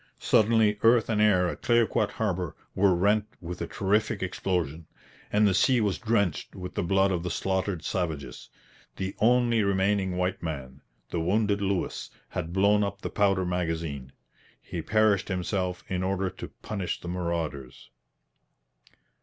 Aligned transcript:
Suddenly 0.17 0.79
earth 0.81 1.09
and 1.09 1.21
air 1.21 1.47
at 1.47 1.61
Clayoquot 1.61 2.13
harbour 2.13 2.55
were 2.73 2.95
rent 2.95 3.27
with 3.39 3.61
a 3.61 3.67
terrific 3.67 4.23
explosion, 4.23 4.87
and 5.31 5.47
the 5.47 5.53
sea 5.53 5.79
was 5.79 5.99
drenched 5.99 6.55
with 6.55 6.73
the 6.73 6.81
blood 6.81 7.11
of 7.11 7.21
the 7.21 7.29
slaughtered 7.29 7.85
savages. 7.85 8.49
The 8.95 9.15
only 9.19 9.61
remaining 9.61 10.17
white 10.17 10.41
man, 10.41 10.81
the 11.11 11.19
wounded 11.19 11.61
Lewis, 11.61 12.09
had 12.29 12.51
blown 12.51 12.83
up 12.83 13.01
the 13.03 13.11
powder 13.11 13.45
magazine. 13.45 14.11
He 14.59 14.81
perished 14.81 15.27
himself 15.27 15.83
in 15.87 16.01
order 16.01 16.31
to 16.31 16.47
punish 16.63 16.99
the 16.99 17.07
marauders. 17.07 17.91